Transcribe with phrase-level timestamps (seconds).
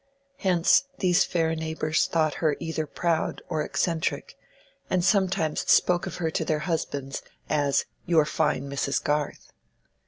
[0.37, 4.35] Hence these fair neighbors thought her either proud or eccentric,
[4.89, 9.03] and sometimes spoke of her to their husbands as "your fine Mrs.
[9.03, 9.53] Garth."